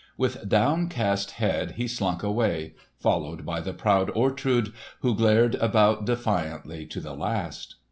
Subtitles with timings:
[0.17, 6.87] With downcast head he slunk away, followed by the proud Ortrud, who glared about defiantly
[6.87, 7.75] to the last.